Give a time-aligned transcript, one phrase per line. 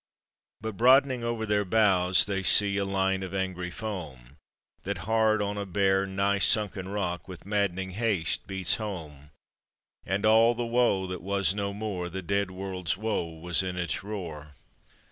[0.61, 4.37] But broadening over their bows they see A line of angry foam
[4.81, 9.29] That hard on a bare, nigh sunken rock With maddened haste beats home;
[10.03, 14.03] And all the woe that was no more, The dead world's woe, was in its
[14.03, 14.53] roar.